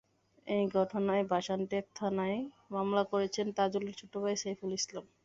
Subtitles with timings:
[0.47, 2.39] এ ঘটনায় ভাষানটেক থানায়
[2.71, 5.05] মামলা করেছেন তাজুলের ছোট ভাই সাইফুল ইসলাম।